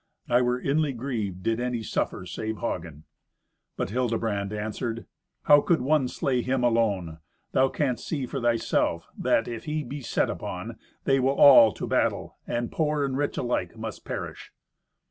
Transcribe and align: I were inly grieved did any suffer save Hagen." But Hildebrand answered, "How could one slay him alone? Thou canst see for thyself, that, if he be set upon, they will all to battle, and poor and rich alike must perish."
I 0.27 0.41
were 0.41 0.57
inly 0.59 0.93
grieved 0.93 1.43
did 1.43 1.59
any 1.59 1.83
suffer 1.83 2.25
save 2.25 2.57
Hagen." 2.57 3.03
But 3.77 3.91
Hildebrand 3.91 4.51
answered, 4.51 5.05
"How 5.43 5.61
could 5.61 5.79
one 5.79 6.07
slay 6.07 6.41
him 6.41 6.63
alone? 6.63 7.19
Thou 7.51 7.69
canst 7.69 8.07
see 8.07 8.25
for 8.25 8.41
thyself, 8.41 9.07
that, 9.15 9.47
if 9.47 9.65
he 9.65 9.83
be 9.83 10.01
set 10.01 10.31
upon, 10.31 10.79
they 11.03 11.19
will 11.19 11.35
all 11.39 11.71
to 11.73 11.85
battle, 11.85 12.39
and 12.47 12.71
poor 12.71 13.05
and 13.05 13.15
rich 13.15 13.37
alike 13.37 13.77
must 13.77 14.03
perish." 14.03 14.51